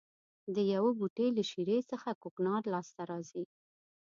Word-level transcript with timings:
د 0.55 0.57
یوه 0.73 0.91
بوټي 0.99 1.27
له 1.37 1.43
شېرې 1.49 1.79
څخه 1.91 2.09
کوکنار 2.21 2.61
لاس 2.73 2.87
ته 2.95 3.03
راځي. 3.11 3.43